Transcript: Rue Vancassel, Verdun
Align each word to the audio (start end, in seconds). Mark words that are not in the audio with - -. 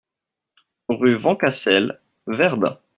Rue 0.89 1.13
Vancassel, 1.19 2.01
Verdun 2.25 2.75